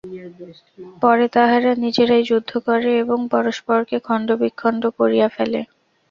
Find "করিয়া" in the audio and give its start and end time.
4.99-5.27